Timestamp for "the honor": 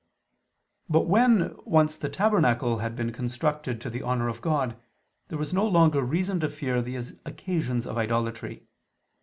3.91-4.29